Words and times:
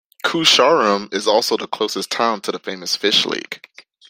Koosharem 0.25 1.13
is 1.13 1.27
also 1.27 1.57
the 1.57 1.67
closest 1.67 2.09
town 2.09 2.41
to 2.41 2.51
the 2.51 2.57
famous 2.57 2.95
Fish 2.95 3.23
Lake. 3.23 3.69